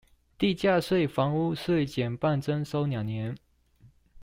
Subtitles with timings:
[0.39, 3.37] 地價稅、房屋稅減半徵收兩年